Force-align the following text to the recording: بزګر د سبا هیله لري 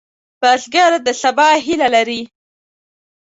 بزګر 0.41 0.91
د 1.05 1.07
سبا 1.21 1.49
هیله 1.65 1.87
لري 1.95 2.21